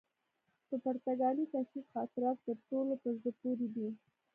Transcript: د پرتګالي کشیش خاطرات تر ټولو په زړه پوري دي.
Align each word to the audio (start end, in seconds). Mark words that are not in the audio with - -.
د 0.69 0.71
پرتګالي 0.83 1.45
کشیش 1.53 1.85
خاطرات 1.95 2.37
تر 2.47 2.57
ټولو 2.69 2.93
په 3.01 3.09
زړه 3.17 3.31
پوري 3.39 3.67
دي. 3.75 3.89